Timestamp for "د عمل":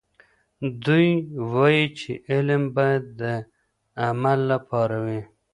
3.21-4.39